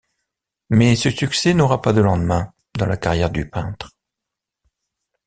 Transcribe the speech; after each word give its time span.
Mais 0.71 0.95
ce 0.95 1.11
succès 1.11 1.53
n'aura 1.53 1.79
pas 1.79 1.93
de 1.93 2.01
lendemain 2.01 2.51
dans 2.75 2.87
la 2.87 2.97
carrière 2.97 3.29
du 3.29 3.47
peintre. 3.47 3.91